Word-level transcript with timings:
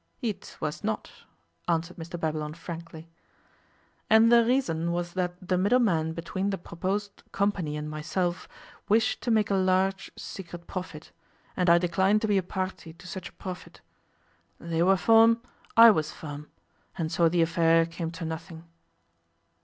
'It 0.19 0.57
was 0.59 0.83
not,' 0.83 1.11
answered 1.67 1.95
Mr 1.97 2.19
Babylon 2.19 2.55
frankly, 2.55 3.07
'and 4.09 4.31
the 4.31 4.43
reason 4.43 4.91
was 4.91 5.13
that 5.13 5.35
the 5.47 5.59
middle 5.59 5.77
men 5.77 6.11
between 6.13 6.49
the 6.49 6.57
proposed 6.57 7.21
company 7.31 7.77
and 7.77 7.87
myself 7.87 8.49
wished 8.89 9.21
to 9.21 9.29
make 9.29 9.51
a 9.51 9.55
large 9.55 10.09
secret 10.15 10.65
profit, 10.65 11.11
and 11.55 11.69
I 11.69 11.77
declined 11.77 12.21
to 12.23 12.27
be 12.27 12.39
a 12.39 12.41
party 12.41 12.93
to 12.93 13.05
such 13.07 13.29
a 13.29 13.33
profit. 13.33 13.81
They 14.59 14.81
were 14.81 14.97
firm; 14.97 15.39
I 15.77 15.91
was 15.91 16.11
firm; 16.11 16.49
and 16.97 17.11
so 17.11 17.29
the 17.29 17.43
affair 17.43 17.85
came 17.85 18.09
to 18.09 18.25
nothing. 18.25 18.63